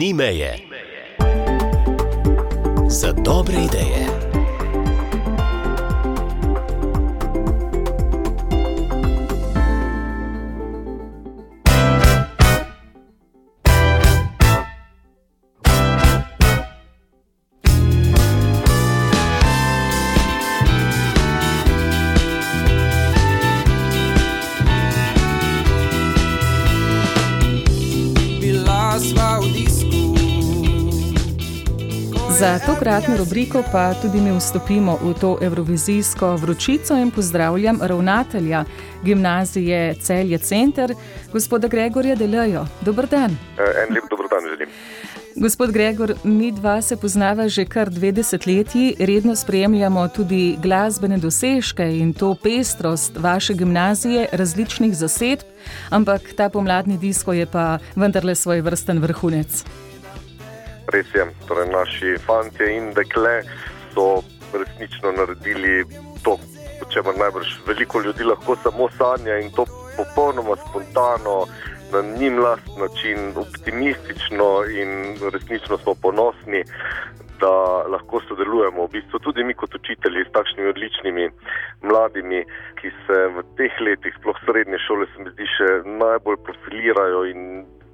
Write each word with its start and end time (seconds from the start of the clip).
ni 0.00 0.14
meje. 0.14 0.56
Za 2.88 3.12
dobre 3.12 3.64
ideje. 3.64 4.20
Za 32.40 32.58
tokratno 32.66 33.16
rubriko 33.16 33.62
pa 33.72 33.94
tudi 33.94 34.20
mi 34.20 34.38
vstopimo 34.38 34.98
v 35.02 35.14
to 35.20 35.38
evrovizijsko 35.42 36.36
vročico 36.36 36.96
in 36.96 37.10
pozdravljam 37.10 37.78
ravnatelja 37.82 38.64
gimnazije 39.04 39.94
Celje 39.94 40.38
Center, 40.38 40.94
gospoda 41.32 41.68
Gregorja 41.68 42.14
Delejo. 42.14 42.66
Dobr 42.80 43.06
dan. 43.06 43.30
Eh, 43.30 43.82
en 43.82 43.94
lep 43.94 44.04
dobr 44.10 44.24
dan 44.30 44.40
želim. 44.50 44.68
Gospod 45.36 45.72
Gregor, 45.72 46.14
mi 46.24 46.52
dva 46.52 46.82
se 46.82 46.96
poznava 46.96 47.48
že 47.48 47.64
kar 47.64 47.90
dve 47.90 48.12
desetletji, 48.12 48.94
redno 48.98 49.36
spremljamo 49.36 50.08
tudi 50.08 50.56
glasbene 50.62 51.18
dosežke 51.18 51.98
in 51.98 52.12
to 52.12 52.34
pestrost 52.42 53.12
vaše 53.16 53.54
gimnazije, 53.54 54.28
različnih 54.32 54.96
zasedb, 54.96 55.44
ampak 55.90 56.20
ta 56.36 56.48
pomladni 56.48 56.98
disko 56.98 57.32
je 57.32 57.46
pa 57.46 57.78
vendarle 57.96 58.34
svoj 58.34 58.60
vrsten 58.60 58.98
vrhunec 58.98 59.64
res 60.90 61.14
je. 61.14 61.26
Torej, 61.48 61.68
naši 61.72 62.16
fanti 62.26 62.66
in 62.76 62.92
dekle 62.94 63.40
so 63.94 64.22
resnično 64.52 65.12
naredili 65.12 65.84
to, 66.24 66.36
o 66.82 66.88
čemer 66.92 67.18
najbrž 67.18 67.58
veliko 67.66 68.00
ljudi 68.00 68.24
lahko 68.24 68.56
samo 68.62 68.88
sanja 68.98 69.38
in 69.38 69.50
to 69.56 69.66
popolnoma 69.96 70.56
spontano. 70.68 71.44
Na 71.90 72.00
njim 72.02 72.38
last 72.38 72.70
način, 72.78 73.32
optimistično 73.36 74.64
in 74.80 74.90
resnično 75.32 75.78
smo 75.78 75.94
ponosni, 76.02 76.62
da 77.40 77.54
lahko 77.94 78.20
sodelujemo. 78.28 78.84
V 78.84 78.92
bistvu 78.92 79.18
tudi 79.18 79.44
mi, 79.44 79.54
kot 79.54 79.74
učitelji, 79.74 80.24
s 80.28 80.32
takšnimi 80.32 80.68
odličnimi 80.68 81.30
mladimi, 81.82 82.44
ki 82.78 82.92
se 83.06 83.18
v 83.36 83.44
teh 83.58 83.74
letih, 83.86 84.14
sploh 84.20 84.38
srednje 84.44 84.78
šole, 84.86 85.06
se 85.10 85.24
mi 85.24 85.34
zdi, 85.34 85.46
še 85.56 85.68
najbolj 86.02 86.38
profilirajo 86.46 87.24
in 87.32 87.40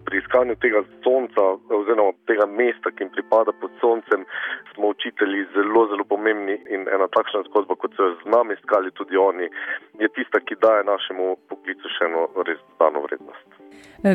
pri 0.06 0.18
iskanju 0.22 0.54
tega 0.64 0.80
sonca, 1.04 1.44
oziroma 1.78 2.12
tega 2.30 2.46
mesta, 2.60 2.92
ki 2.94 3.04
jim 3.04 3.10
pripada 3.16 3.52
pod 3.60 3.72
soncem, 3.82 4.24
smo 4.74 4.92
učitelji 4.94 5.46
zelo, 5.54 5.82
zelo 5.90 6.04
pomembni 6.12 6.56
in 6.74 6.86
ena 6.96 7.08
takšna 7.16 7.42
zgodba, 7.48 7.74
kot 7.82 7.96
so 7.96 8.08
jo 8.08 8.14
z 8.22 8.32
nami 8.34 8.54
iskali 8.58 8.94
tudi 8.98 9.18
oni, 9.28 9.50
je 10.02 10.08
tista, 10.16 10.40
ki 10.46 10.60
daje 10.62 10.86
našemu 10.92 11.36
poklicu 11.50 11.92
še 11.96 12.10
eno 12.10 12.28
res 12.48 12.62
dano 12.80 13.02
vrednost. 13.06 13.48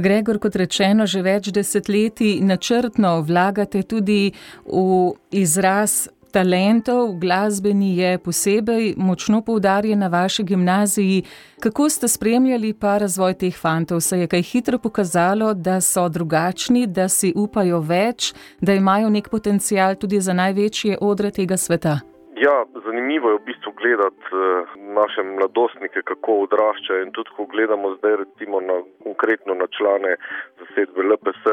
Gregor, 0.08 0.40
kot 0.40 0.56
rečeno, 0.56 1.06
že 1.10 1.26
več 1.26 1.52
desetletij 1.52 2.40
načrtno 2.46 3.20
vlagate 3.28 3.84
tudi 3.84 4.32
v 4.66 5.12
izraz 5.44 6.08
talentov, 6.32 7.14
glasbeni 7.20 7.98
je 7.98 8.18
posebej 8.18 8.94
močno 8.98 9.42
poudarjen 9.42 10.00
na 10.00 10.08
vaši 10.08 10.44
gimnaziji. 10.44 11.24
Kako 11.60 11.90
ste 11.90 12.08
spremljali 12.08 12.74
pa 12.74 12.98
razvoj 12.98 13.34
teh 13.34 13.56
fantov? 13.62 14.00
Se 14.00 14.20
je 14.20 14.28
kaj 14.28 14.42
hitro 14.42 14.78
pokazalo, 14.78 15.54
da 15.54 15.82
so 15.82 16.10
drugačni, 16.10 16.88
da 16.88 17.10
si 17.10 17.34
upajo 17.36 17.80
več, 17.80 18.34
da 18.62 18.74
imajo 18.74 19.10
nek 19.10 19.30
potencial 19.30 19.96
tudi 19.96 20.22
za 20.22 20.34
največje 20.34 20.98
odre 21.02 21.32
tega 21.32 21.58
sveta? 21.58 22.00
Ja, 22.42 22.66
zanimivo 22.86 23.30
je 23.30 23.38
v 23.38 23.46
bistvu 23.46 23.72
gledati 23.82 24.26
uh, 24.34 24.66
naše 24.98 25.22
mladostnike, 25.24 26.02
kako 26.02 26.40
odraščajo. 26.46 27.04
In 27.06 27.12
tudi, 27.14 27.30
ko 27.38 27.46
gledamo 27.46 27.96
zdaj, 28.00 28.16
recimo, 28.24 28.62
na, 28.62 28.80
konkretno 29.04 29.54
na 29.54 29.68
člane 29.78 30.16
zasedbe 30.72 31.04
LPS, 31.04 31.44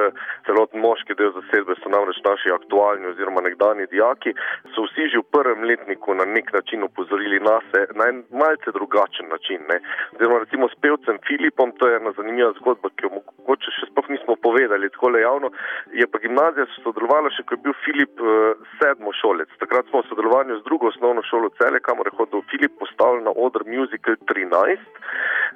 celotni 0.47 0.81
moški 0.81 1.15
del 1.19 1.33
zasedbe 1.35 1.75
so 1.83 1.91
namreč 1.91 2.19
naši 2.25 2.53
aktualni 2.55 3.11
oziroma 3.11 3.43
nekdani 3.43 3.87
dijaki, 3.91 4.35
so 4.75 4.87
vsi 4.87 5.09
že 5.13 5.19
v 5.19 5.31
prvem 5.35 5.65
letniku 5.65 6.15
na 6.15 6.25
nek 6.25 6.53
način 6.53 6.83
upozorili 6.83 7.41
nas 7.41 7.65
na 7.99 8.09
en 8.09 8.23
malce 8.31 8.73
drugačen 8.73 9.29
način. 9.29 9.61
Ne. 9.71 9.81
Oziroma, 10.15 10.39
recimo 10.45 10.69
s 10.69 10.77
pevcem 10.81 11.19
Filipom, 11.27 11.73
to 11.79 11.89
je 11.89 11.97
ena 11.97 12.13
zanimiva 12.17 12.53
zgodba, 12.61 12.91
ki 12.97 13.07
jo 13.07 13.11
mogoče 13.19 13.75
še 13.79 13.91
sploh 13.91 14.09
nismo 14.15 14.37
povedali 14.37 14.91
tako 14.95 15.11
le 15.15 15.21
javno. 15.21 15.51
Je 15.93 16.07
pa 16.07 16.19
gimnazija 16.23 16.67
sodelovala 16.85 17.31
še, 17.35 17.45
ko 17.47 17.57
je 17.57 17.65
bil 17.67 17.77
Filip 17.85 18.23
uh, 18.23 18.55
sedmošolec. 18.79 19.51
Takrat 19.63 19.91
smo 19.91 20.03
v 20.03 20.09
sodelovanju 20.11 20.61
z 20.61 20.67
drugo 20.69 20.93
osnovno 20.93 21.25
šolo 21.31 21.51
Cele, 21.59 21.81
kamor 21.81 22.11
je 22.11 22.17
hodil 22.19 22.45
Filip, 22.53 22.79
postavil 22.79 23.25
na 23.25 23.35
oder 23.35 23.67
Musical 23.67 24.17
13. 24.31 24.79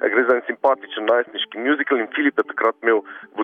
Gre 0.03 0.23
za 0.27 0.35
en 0.35 0.45
simpatičen 0.47 1.05
najstniški 1.07 1.61
muzikal 1.63 2.01
in 2.01 2.09
Filip 2.15 2.39
je 2.41 2.47
takrat 2.49 2.75
imel 2.83 3.03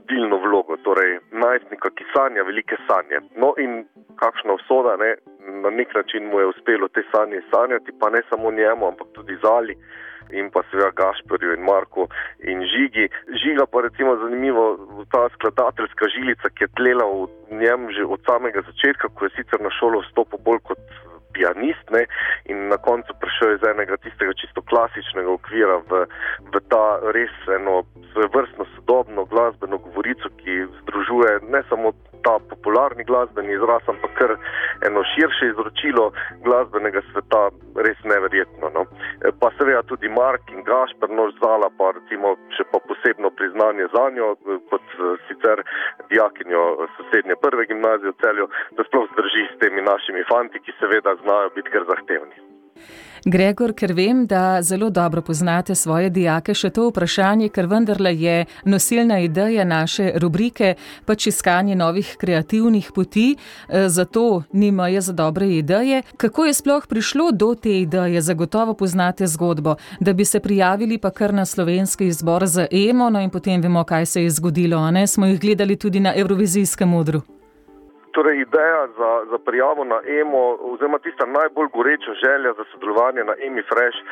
vodilno 0.10 0.38
vlogo, 0.38 0.78
torej 0.84 1.20
najstnika, 1.32 1.90
ki 1.90 2.04
sanja 2.14 2.44
velike 2.44 2.76
sanje. 2.88 3.20
No 3.38 3.54
in 3.58 3.86
kakšna 4.16 4.54
usoda, 4.54 4.98
ne? 4.98 5.16
na 5.64 5.70
nek 5.70 5.96
način 5.96 6.30
mu 6.30 6.40
je 6.40 6.46
uspelo 6.46 6.88
te 6.88 7.02
sanje 7.12 7.42
sanjati, 7.52 7.92
pa 8.00 8.10
ne 8.10 8.22
samo 8.30 8.52
njemu, 8.52 8.88
ampak 8.88 9.08
tudi 9.14 9.38
Zali. 9.44 9.76
In 10.32 10.52
pa 10.54 10.62
seveda 10.70 10.92
Gašporju 11.00 11.54
in 11.54 11.64
Marku 11.64 12.08
in 12.40 12.62
Žigi. 12.72 13.10
Žiga 13.44 13.66
pa 13.72 13.82
recimo 13.82 14.16
zanimivo, 14.16 14.64
ta 15.12 15.30
skladateljska 15.34 16.06
žilica, 16.16 16.50
ki 16.50 16.64
je 16.64 16.74
tlela 16.78 17.06
v 17.06 17.58
njem 17.62 17.90
že 17.96 18.06
od 18.06 18.22
samega 18.30 18.62
začetka, 18.62 19.10
ko 19.16 19.26
je 19.26 19.36
sicer 19.38 19.62
na 19.62 19.72
šolo 19.80 20.04
vstopil 20.06 20.40
bolj 20.46 20.62
kot 20.70 20.82
pianist 21.40 21.96
ne, 21.96 22.04
in 22.52 22.68
na 22.68 22.78
koncu 22.78 23.16
prišel 23.24 23.56
iz 23.56 23.64
enega 23.72 23.98
tistega 24.04 24.36
čisto 24.42 24.62
klasičnega 24.68 25.32
okvira 25.32 25.80
v, 25.88 26.04
v 26.52 26.64
ta 26.72 27.00
res 27.16 27.32
eno 27.56 27.82
vrstno 28.36 28.68
sodobno 28.76 29.24
glasbeno 29.32 29.80
govorico, 29.80 30.28
ki 30.44 30.66
združuje 30.82 31.40
ne 31.56 31.64
samo 31.72 31.94
ta 32.26 32.38
popularni 32.50 33.04
glasbeni 33.04 33.54
izraz, 33.54 33.84
ampak 33.94 34.12
kar 34.20 34.36
eno 34.88 35.04
širše 35.14 35.52
izročilo 35.52 36.12
glasbenega 36.46 37.02
sveta, 37.12 37.44
res 37.86 38.00
neverjetno. 38.12 38.72
No. 38.76 38.86
E, 39.26 39.32
pa 39.40 39.52
seveda 39.58 39.84
tudi 39.92 40.10
Mark 40.10 40.52
in 40.56 40.64
Gašpr, 40.70 41.10
nož 41.20 41.34
zala, 41.44 41.72
pa 41.78 41.92
recimo 41.98 42.36
še 42.58 42.68
pa 42.72 42.82
posebno 42.90 43.32
priznanje 43.40 43.90
za 43.96 44.06
njo, 44.16 44.34
e, 44.36 44.60
kot 44.72 44.94
e, 44.98 45.16
sicer 45.30 45.64
dijakinjo 46.12 46.66
sosednje 46.98 47.40
prve 47.46 47.66
gimnazije 47.72 48.14
v 48.14 48.22
celju, 48.26 48.52
da 48.78 48.88
sploh 48.90 49.10
zdrži 49.14 49.48
s 49.54 49.60
temi 49.64 49.86
našimi 49.92 50.28
fanti, 50.32 50.64
ki 50.64 50.78
seveda 50.80 51.16
znajo 51.24 51.56
biti 51.56 51.76
kar 51.76 51.88
zahtevni. 51.94 52.49
Gregor, 53.26 53.74
ker 53.74 53.94
vem, 53.94 54.26
da 54.26 54.62
zelo 54.62 54.90
dobro 54.90 55.22
poznate 55.22 55.76
svoje 55.76 56.10
dijake, 56.10 56.54
še 56.54 56.70
to 56.70 56.88
vprašanje, 56.90 57.50
ker 57.50 57.68
vendarle 57.68 58.14
je 58.16 58.46
nosilna 58.66 59.20
ideja 59.20 59.66
naše 59.68 60.12
rubrike, 60.16 60.76
pač 61.06 61.28
iskanje 61.28 61.76
novih 61.76 62.16
kreativnih 62.20 62.92
poti, 62.96 63.36
eh, 63.36 63.90
zato 63.90 64.44
ni 64.54 64.72
meje 64.72 65.02
za 65.02 65.14
dobre 65.14 65.48
ideje. 65.58 66.02
Kako 66.18 66.46
je 66.46 66.54
sploh 66.54 66.88
prišlo 66.88 67.32
do 67.32 67.56
te 67.56 67.82
ideje? 67.82 68.22
Zagotovo 68.22 68.74
poznate 68.74 69.28
zgodbo, 69.28 69.76
da 70.00 70.14
bi 70.14 70.26
se 70.26 70.40
prijavili 70.40 70.98
pa 70.98 71.10
kar 71.10 71.34
na 71.34 71.46
slovenski 71.46 72.08
izbor 72.08 72.48
za 72.48 72.68
EMO, 72.72 73.10
no 73.10 73.20
in 73.20 73.30
potem 73.30 73.62
vemo, 73.62 73.84
kaj 73.84 74.06
se 74.06 74.24
je 74.24 74.30
zgodilo, 74.30 74.92
ne 74.92 75.08
smo 75.08 75.26
jih 75.26 75.40
gledali 75.40 75.76
tudi 75.76 76.00
na 76.00 76.14
Eurovizijskem 76.16 76.90
modru. 76.90 77.39
Torej, 78.20 78.38
ideja 78.48 78.82
za, 79.00 79.12
za 79.32 79.38
prijavo 79.48 79.84
na 79.84 80.00
EMO, 80.20 80.44
oziroma 80.72 81.00
tista 81.00 81.26
najbolj 81.26 81.68
goreča 81.78 82.14
želja 82.24 82.52
za 82.60 82.64
sodelovanje 82.72 83.24
na 83.30 83.36
EMI 83.46 83.64
Fresh, 83.70 83.98
eh, 84.00 84.06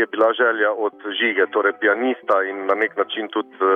je 0.00 0.04
bila 0.12 0.28
želja 0.42 0.70
od 0.86 0.96
žige, 1.20 1.46
torej 1.54 1.74
pianista 1.80 2.36
in 2.50 2.56
na 2.70 2.74
nek 2.82 2.92
način 3.00 3.24
tudi 3.34 3.56
eh, 3.60 3.68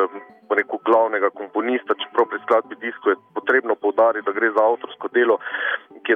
rekel, 0.59 0.79
glavnega 0.89 1.31
komponista, 1.41 1.93
čeprav 2.03 2.27
pri 2.31 2.39
skladbi 2.45 2.75
disko 2.85 3.07
je 3.11 3.17
potrebno 3.37 3.75
povdariti, 3.85 4.27
da 4.27 4.37
gre 4.39 4.49
za 4.57 4.63
avtorsko 4.71 5.09
delo, 5.17 5.37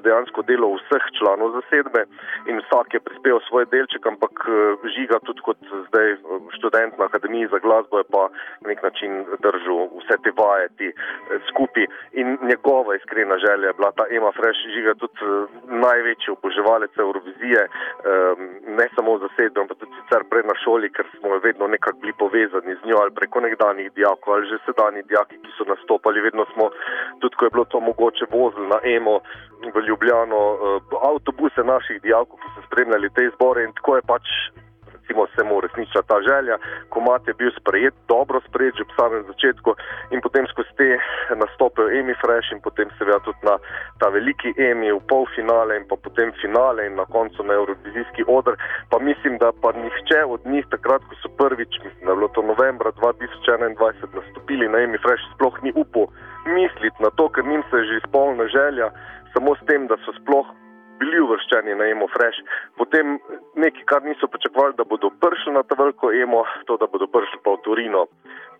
dejansko 0.06 0.42
delo 0.50 0.68
vseh 0.78 1.04
članov 1.18 1.54
zasedbe 1.58 2.02
in 2.50 2.60
vsak 2.62 2.94
je 2.94 3.00
prispeval 3.06 3.40
svoj 3.48 3.64
delček, 3.74 4.06
ampak 4.06 4.34
eh, 4.46 4.52
žiga 4.96 5.18
tudi 5.26 5.40
kot 5.46 5.58
zdaj 5.88 6.08
eh, 6.12 6.18
študent 6.56 6.98
na 6.98 7.04
Akademiji 7.10 7.50
za 7.52 7.58
glasbo 7.64 7.98
je 7.98 8.06
pa 8.14 8.22
na 8.62 8.66
nek 8.70 8.82
način 8.86 9.24
držal 9.46 9.80
vse 10.00 10.16
te 10.24 10.30
vajeti 10.40 10.88
eh, 10.92 10.96
skupaj. 11.48 11.86
In 12.20 12.38
njegova 12.50 12.96
iskrena 12.96 13.36
želja 13.46 13.66
je 13.68 13.78
bila 13.78 13.90
ta 13.98 14.04
Ema 14.16 14.32
Fresh 14.38 14.60
žiga 14.74 14.94
tudi 14.94 15.18
največji 15.86 16.34
oboževalec 16.36 16.92
Eurovizije, 16.98 17.62
ne 18.78 18.86
samo 18.94 19.16
v 19.16 19.22
zasedbi, 19.26 19.60
ampak 19.60 19.78
tudi 19.78 19.92
sicer 20.00 20.24
prej 20.30 20.44
na 20.50 20.54
šoli, 20.62 20.90
ker 20.96 21.06
smo 21.18 21.38
vedno 21.46 21.66
nekako 21.66 21.98
bili 22.02 22.14
povezani 22.18 22.76
z 22.78 22.88
njo 22.88 22.96
ali 23.02 23.14
preko 23.18 23.40
nekdanjih 23.40 23.92
dijakov 23.92 24.34
ali 24.34 24.48
že 24.50 24.58
sedajni 24.66 25.02
dijaki, 25.02 25.36
ki 25.42 25.50
so 25.58 25.64
nastopali, 25.68 26.20
vedno 26.20 26.46
smo, 26.52 26.70
tudi 27.20 27.36
ko 27.36 27.44
je 27.44 27.54
bilo 27.54 27.64
to 27.64 27.80
mogoče, 27.80 28.24
vozili 28.30 28.68
na 28.68 28.78
Emo 28.84 29.20
v 29.64 29.80
Ljubljano, 29.96 30.36
uh, 30.52 30.82
avtobuse 31.10 31.64
naših 31.64 32.02
dijakov, 32.02 32.36
ki 32.36 32.48
so 32.54 32.66
spremljali 32.66 33.08
te 33.16 33.24
izbore 33.24 33.64
in 33.64 33.72
tako 33.72 33.96
je 33.96 34.02
pač 34.12 34.26
recimo 35.06 35.26
se 35.36 35.44
mu 35.44 35.60
resniča 35.60 36.02
ta 36.02 36.16
želja. 36.28 36.56
Komat 36.88 37.28
je 37.28 37.34
bil 37.34 37.50
sprejet, 37.60 37.94
dobro 38.08 38.40
sprejet 38.48 38.74
že 38.76 38.84
v 38.84 38.96
samem 38.96 39.22
začetku 39.30 39.70
in 40.10 40.20
potem 40.20 40.46
skozi 40.50 40.68
te 40.76 40.98
nastope 41.42 41.82
v 41.82 41.92
Emi 41.98 42.14
Fresh 42.20 42.52
in 42.52 42.60
potem 42.60 42.90
seveda 42.98 43.20
tudi 43.22 43.38
na 43.42 43.54
ta 44.00 44.08
veliki 44.08 44.50
Emi 44.58 44.92
v 44.92 45.00
polfinale 45.08 45.76
in 45.76 45.86
potem 45.88 46.32
finale 46.42 46.86
in 46.86 46.94
na 46.96 47.06
koncu 47.06 47.42
na 47.42 47.54
Eurovizijski 47.54 48.24
odr. 48.26 48.58
Pa 48.90 48.98
mislim, 48.98 49.38
da 49.38 49.52
pa 49.62 49.72
nihče 49.72 50.24
od 50.26 50.40
njih 50.46 50.66
takrat, 50.70 51.02
ko 51.08 51.14
so 51.22 51.28
prvič, 51.38 51.72
mislim, 51.84 52.02
da 52.06 52.10
je 52.10 52.16
bilo 52.16 52.28
to 52.28 52.42
novembra 52.42 52.90
2021, 52.92 53.78
nastopili 54.18 54.68
na 54.68 54.78
Emi 54.78 54.98
Fresh, 54.98 55.22
sploh 55.34 55.54
ni 55.62 55.72
upal 55.74 56.06
misliti 56.46 57.02
na 57.02 57.10
to, 57.10 57.28
ker 57.28 57.44
njim 57.44 57.62
se 57.70 57.76
je 57.76 57.84
že 57.84 57.96
izpolnila 58.02 58.46
želja, 58.46 58.90
samo 59.36 59.52
s 59.56 59.66
tem, 59.68 59.84
da 59.86 60.00
so 60.04 60.16
sploh 60.16 60.48
bili 61.00 61.20
uvrščeni 61.20 61.74
na 61.76 61.90
emo 61.92 62.08
fresh. 62.08 62.40
Potem 62.80 63.18
nekaj, 63.60 63.84
kar 63.90 64.04
niso 64.04 64.28
pričakovali, 64.32 64.78
da 64.78 64.88
bodo 64.88 65.10
prišli 65.20 65.52
na 65.52 65.62
ta 65.68 65.76
veliko 65.78 66.12
emo, 66.12 66.44
to, 66.68 66.78
da 66.80 66.88
bodo 66.88 67.08
prišli 67.12 67.42
pa 67.44 67.52
v 67.56 67.62
Turino, 67.66 68.06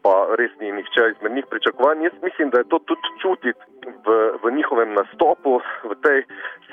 pa 0.05 0.13
res 0.41 0.53
ni 0.61 0.73
nihče 0.77 1.07
izmed 1.15 1.33
njih 1.39 1.49
pričakovan. 1.51 2.05
Jaz 2.05 2.13
mislim, 2.23 2.53
da 2.53 2.61
je 2.61 2.69
to 2.75 2.79
tudi 2.91 3.15
čutiti 3.23 3.89
v, 4.05 4.19
v 4.43 4.53
njihovem 4.59 4.93
nastopu, 4.99 5.57
v 5.89 5.97
tej 6.05 6.23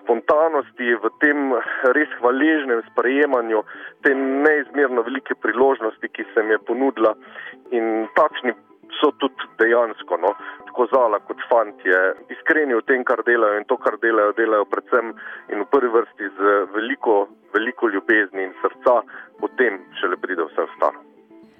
spontanosti, 0.02 1.00
v 1.00 1.14
tem 1.24 1.56
res 1.96 2.12
hvaležnem 2.20 2.84
sprejemanju 2.92 3.64
te 4.04 4.12
neizmerno 4.20 5.08
velike 5.08 5.40
priložnosti, 5.40 6.12
ki 6.12 6.28
se 6.34 6.44
mi 6.44 6.58
je 6.58 6.64
ponudila 6.68 7.16
in 7.72 8.08
takšni 8.20 8.54
so 9.00 9.12
tudi 9.22 9.48
dejansko, 9.62 10.18
no, 10.18 10.34
tako 10.70 10.88
zala 10.94 11.20
kot 11.28 11.42
fantje, 11.50 12.02
iskreni 12.34 12.76
v 12.80 12.86
tem, 12.90 13.06
kar 13.08 13.24
delajo 13.28 13.62
in 13.62 13.68
to, 13.70 13.78
kar 13.78 13.98
delajo, 14.02 14.36
delajo 14.40 14.70
predvsem 14.72 15.14
in 15.54 15.64
v 15.64 15.70
prvi 15.72 15.94
vrsti 15.96 16.30
z 16.38 16.54
veliko, 16.76 17.18
veliko 17.56 17.92
ljubezni 17.94 18.50
in 18.50 18.54
srca, 18.62 19.02
potem 19.40 19.82
šele 20.00 20.20
pride 20.22 20.48
vse 20.50 20.68
ostalo. 20.70 21.03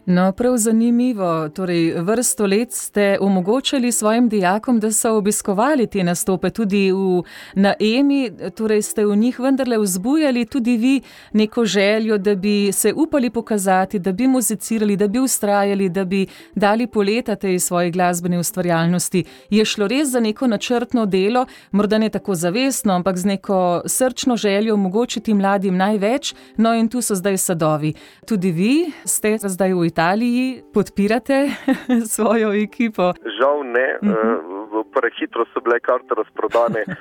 No, 0.06 0.32
prav 0.32 0.58
zanimivo. 0.58 1.50
Torej, 1.50 1.94
vrsto 1.98 2.46
let 2.46 2.74
ste 2.74 3.18
omogočili 3.22 3.92
svojim 3.92 4.30
dijakom, 4.30 4.80
da 4.80 4.92
so 4.92 5.16
obiskovali 5.18 5.88
te 5.88 6.04
nastope 6.04 6.50
tudi 6.50 6.92
v, 6.92 7.24
na 7.56 7.74
EMI, 7.80 8.32
torej 8.56 8.82
ste 8.82 9.06
v 9.06 9.16
njih 9.16 9.40
vendarle 9.40 9.78
vzbujali 9.78 10.46
tudi 10.46 10.78
vi 10.78 11.02
neko 11.34 11.66
željo, 11.66 12.18
da 12.18 12.36
bi 12.36 12.72
se 12.72 12.94
upali 12.94 13.30
pokazati, 13.30 14.00
da 14.00 14.12
bi 14.12 14.28
muzicirali, 14.28 14.98
da 14.98 15.08
bi 15.08 15.20
ustrajali, 15.20 15.90
da 15.90 16.06
bi 16.06 16.28
dali 16.56 16.88
poleta 16.88 17.36
tej 17.36 17.60
svoji 17.60 17.92
glasbeni 17.92 18.38
ustvarjalnosti. 18.38 19.24
Je 19.50 19.66
šlo 19.66 19.88
res 19.88 20.10
za 20.10 20.20
neko 20.20 20.48
načrtno 20.48 21.06
delo, 21.06 21.46
morda 21.72 21.98
ne 21.98 22.10
tako 22.10 22.36
zavestno, 22.36 22.94
ampak 22.94 23.18
z 23.18 23.26
neko 23.26 23.82
srčno 23.86 24.38
željo 24.38 24.74
omogočiti 24.74 25.34
mladim 25.34 25.78
največ, 25.78 26.36
no 26.58 26.74
in 26.74 26.90
tu 26.90 27.02
so 27.02 27.16
zdaj 27.16 27.38
sadovi. 27.38 27.94
Tudi 28.28 28.52
vi 28.52 28.92
ste 29.06 29.38
zdaj 29.38 29.74
v 29.74 29.93
Italiji. 29.94 30.64
Podpirate 30.74 31.38
svojo 32.16 32.50
ekipo? 32.68 33.14
Žal 33.38 33.58
ne. 33.78 33.90
Uh 34.02 34.10
mhm. 34.10 34.18
-huh. 34.18 34.84
Prehitro 34.94 35.46
so 35.54 35.60
bile 35.66 35.80
karte 35.80 36.12
razprodane. 36.22 36.82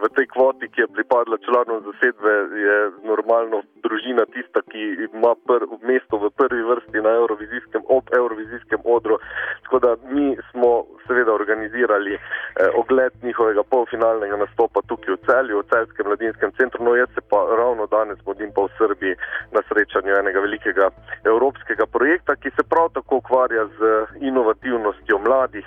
V 0.00 0.02
tej 0.16 0.26
kvoti, 0.34 0.66
ki 0.72 0.80
je 0.80 0.94
pripadla 0.96 1.36
članom 1.46 1.78
zasedbe, 1.86 2.32
je 2.66 2.76
normalno 3.10 3.62
družina 3.84 4.24
tista, 4.34 4.58
ki 4.70 4.82
ima 5.06 5.32
pr, 5.46 5.62
mesto 5.90 6.18
v 6.18 6.30
prvi 6.40 6.62
vrsti 6.70 6.98
na 7.06 7.10
Eurovizijskem, 7.20 7.67
ob 7.88 8.04
Eurovizijskem 8.18 8.80
odru. 8.84 9.18
Tako 9.62 9.78
da 9.78 9.96
mi 10.10 10.36
smo 10.50 10.84
seveda 11.06 11.32
organizirali 11.32 12.14
eh, 12.14 12.20
ogled 12.74 13.12
njihovega 13.22 13.62
polfinalnega 13.62 14.36
nastopa 14.36 14.80
tukaj 14.86 15.14
v 15.14 15.18
celju, 15.26 15.58
v 15.58 15.68
celskem 15.72 16.06
mladinskem 16.06 16.52
centru. 16.58 16.84
No, 16.84 16.94
jaz 16.96 17.08
se 17.14 17.20
pa 17.30 17.40
ravno 17.60 17.86
danes 17.86 18.18
modim 18.26 18.52
pa 18.54 18.62
v 18.66 18.74
Srbiji 18.78 19.14
na 19.52 19.60
srečanju 19.68 20.18
enega 20.20 20.40
velikega 20.40 20.90
evropskega 21.24 21.86
projekta, 21.86 22.36
ki 22.36 22.50
se 22.56 22.62
prav 22.72 22.88
tako 22.94 23.22
ukvarja 23.22 23.66
z 23.78 23.78
inovativnostjo 24.30 25.18
mladih, 25.18 25.66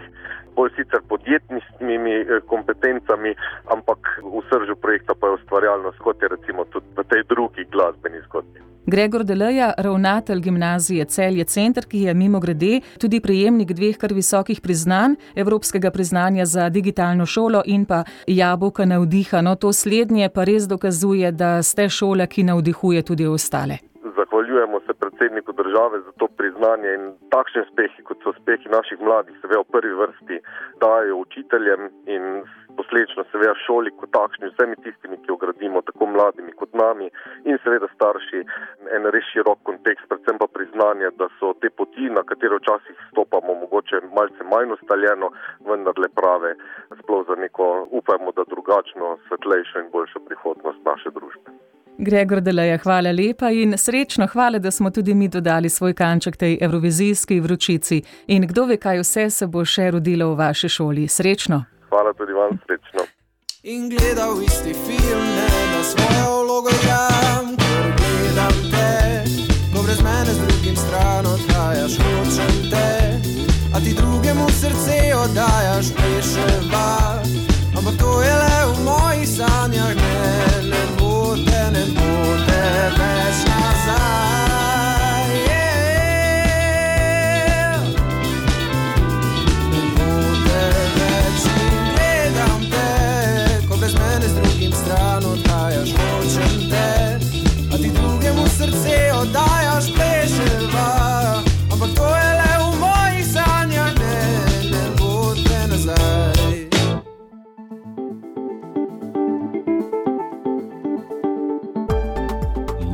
bolj 0.55 0.71
sicer 0.77 1.01
podjetniškimi 1.09 2.15
eh, 2.21 2.39
kompetencami, 2.53 3.35
ampak 3.75 3.99
v 4.23 4.43
sržu 4.49 4.75
projekta 4.75 5.17
pa 5.19 5.27
je 5.27 5.39
ustvarjalnost, 5.39 5.97
kot 6.05 6.21
je 6.21 6.33
recimo 6.35 6.65
tudi 6.65 6.87
v 6.97 7.07
tej 7.13 7.23
drugi 7.29 7.65
glasbeni 7.71 8.21
zgodbi. 8.27 8.60
Gregor 8.91 9.23
Deleja, 9.23 9.73
ravnatelj 9.77 10.39
gimnazije 10.41 11.05
Celje 11.05 11.43
Center, 11.43 11.85
ki 11.91 11.99
je 12.05 12.13
mimo 12.13 12.39
grede 12.39 12.79
tudi 13.01 13.21
prejemnik 13.23 13.69
dveh 13.77 13.97
kar 14.01 14.11
visokih 14.13 14.59
priznanj, 14.65 15.13
Evropskega 15.43 15.91
priznanja 15.91 16.45
za 16.45 16.69
digitalno 16.69 17.25
šolo 17.25 17.61
in 17.65 17.85
pa 17.85 18.03
jabolka 18.27 18.85
navdiha. 18.85 19.41
No, 19.41 19.55
to 19.55 19.71
slednje 19.73 20.29
pa 20.35 20.43
res 20.43 20.67
dokazuje, 20.67 21.31
da 21.31 21.63
ste 21.63 21.87
šola, 21.89 22.27
ki 22.27 22.43
navdihuje 22.43 23.01
tudi 23.09 23.25
ostale. 23.27 23.79
Zahvaljujemo 24.17 24.79
se 24.87 24.93
predsedniku 24.93 25.51
države 25.61 26.01
za 26.05 26.11
to 26.19 26.27
priznanje 26.39 26.89
in 26.97 27.03
takšne 27.35 27.61
uspehi, 27.67 28.03
kot 28.03 28.17
so 28.23 28.35
uspehi 28.35 28.75
naših 28.77 28.99
mladih, 29.07 29.35
se 29.41 29.47
ve 29.47 29.57
v 29.61 29.71
prvi 29.71 29.93
vrsti 30.01 30.37
dajo 30.83 31.15
učiteljem 31.23 31.81
in 32.15 32.23
posledično 32.91 33.23
seveda 33.31 33.53
šoli 33.65 33.91
kot 33.99 34.11
takšni, 34.11 34.49
vsemi 34.51 34.75
tistimi, 34.83 35.17
ki 35.23 35.31
jo 35.31 35.37
gradimo, 35.37 35.81
tako 35.81 36.05
mladimi 36.05 36.51
kot 36.51 36.73
nami 36.73 37.07
in 37.45 37.57
seveda 37.63 37.87
starši, 37.95 38.43
en 38.95 39.07
res 39.15 39.23
širok 39.31 39.59
kontekst, 39.63 40.07
predvsem 40.09 40.37
pa 40.41 40.47
priznanje, 40.47 41.07
da 41.19 41.29
so 41.39 41.53
te 41.61 41.69
poti, 41.69 42.09
na 42.11 42.23
katere 42.27 42.59
včasih 42.59 42.97
stopamo, 43.11 43.55
mogoče 43.63 44.03
malce 44.15 44.43
manj 44.51 44.75
ustaljeno, 44.75 45.31
vendar 45.69 45.95
le 46.03 46.09
prave, 46.19 46.55
sploh 46.99 47.23
za 47.29 47.39
neko, 47.39 47.87
upajmo, 47.91 48.35
da 48.35 48.43
drugačno, 48.53 49.17
svetlejšo 49.27 49.79
in 49.79 49.91
boljšo 49.95 50.19
prihodnost 50.27 50.83
naše 50.85 51.15
družbe. 51.15 51.55
Gregor 51.97 52.41
Deleja, 52.41 52.77
hvala 52.81 53.11
lepa 53.11 53.51
in 53.53 53.77
srečno, 53.77 54.27
hvala, 54.27 54.59
da 54.59 54.71
smo 54.71 54.89
tudi 54.89 55.13
mi 55.13 55.27
dodali 55.27 55.69
svoj 55.69 55.93
kanček 55.93 56.37
tej 56.37 56.57
evrovizijski 56.61 57.39
vročici. 57.39 58.01
In 58.27 58.47
kdo 58.47 58.65
ve, 58.65 58.77
kaj 58.77 59.03
vse 59.03 59.29
se 59.29 59.47
bo 59.47 59.65
še 59.65 59.91
rodilo 59.91 60.33
v 60.33 60.39
vaši 60.39 60.69
šoli. 60.69 61.07
Srečno. 61.07 61.63
Hvala 61.91 62.13
tudi 62.13 62.33
vam, 62.33 62.59
srečno. 62.65 63.03
In 63.63 63.89
gledal 63.89 64.41
isti 64.43 64.73
film, 64.73 65.25
ne 65.37 65.49
na 65.73 65.83
svojo 65.83 66.43
vlogo, 66.43 66.69
jam, 66.87 67.45
ker 67.59 67.85
gledam 67.99 68.55
te, 68.71 68.91
ko 69.73 69.83
brez 69.83 70.01
mene 70.01 70.31
z 70.33 70.39
drugim 70.45 70.75
stran 70.75 71.25
odhajaš, 71.25 71.93
hočem 71.99 72.55
te, 72.71 72.89
a 73.75 73.79
ti 73.83 73.91
drugemu 73.93 74.47
srce 74.49 74.97
oddajaš, 75.23 75.85
peševa. 75.97 76.70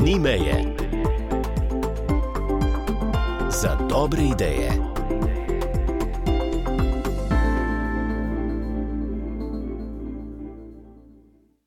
Ni 0.08 0.20
meje. 0.20 0.64
Za 3.50 3.76
dobre 3.76 4.24
ideje. 4.24 4.87